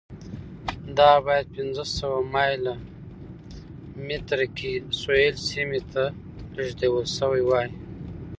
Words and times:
دا 0.97 1.11
باید 1.25 1.53
پنځه 1.57 1.83
سوه 1.97 2.17
مایل 2.33 2.65
مترۍ 4.07 4.47
کې 4.57 4.73
سویل 4.99 5.35
سیمې 5.49 5.81
ته 5.91 6.03
لېږدول 6.55 7.05
شوې 7.17 7.41
وای. 7.45 7.69